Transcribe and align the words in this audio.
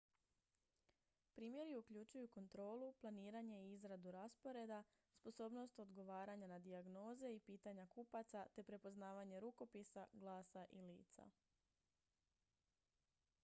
primjeri 1.33 1.73
uključuju 1.79 2.27
kontrolu 2.37 2.87
planiranje 3.01 3.59
i 3.65 3.73
izradu 3.73 4.13
rasporeda 4.15 4.79
sposobnost 5.17 5.79
odgovaranja 5.85 6.47
na 6.53 6.59
dijagnoze 6.59 7.31
i 7.35 7.39
pitanja 7.39 7.85
kupaca 7.87 8.45
te 8.55 8.63
prepoznavanje 8.71 9.39
rukopisa 9.45 10.07
glasa 10.13 10.65
i 10.71 10.81
lica 10.81 11.29